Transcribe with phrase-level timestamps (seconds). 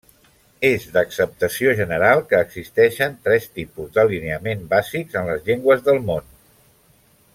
[0.67, 6.27] És d'acceptació general que existeixen tres tipus d'alineaments bàsics en les llengües del món.